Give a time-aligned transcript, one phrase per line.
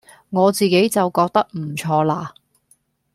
[0.31, 2.33] 我自己就覺得唔錯啦